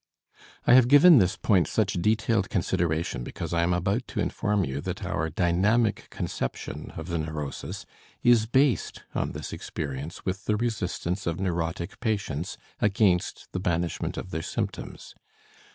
I 0.65 0.73
have 0.73 0.87
given 0.87 1.19
this 1.19 1.37
point 1.37 1.67
such 1.67 1.93
detailed 2.01 2.49
consideration 2.49 3.23
because 3.23 3.53
I 3.53 3.61
am 3.61 3.71
about 3.71 4.07
to 4.07 4.19
inform 4.19 4.65
you 4.65 4.81
that 4.81 5.05
our 5.05 5.29
dynamic 5.29 6.09
conception 6.09 6.91
of 6.95 7.05
the 7.07 7.19
neurosis 7.19 7.85
is 8.23 8.47
based 8.47 9.03
on 9.13 9.33
this 9.33 9.53
experience 9.53 10.25
with 10.25 10.45
the 10.45 10.55
resistance 10.57 11.27
of 11.27 11.39
neurotic 11.39 11.99
patients 11.99 12.57
against 12.79 13.47
the 13.51 13.59
banishment 13.59 14.17
of 14.17 14.31
their 14.31 14.41
symptoms. 14.41 15.13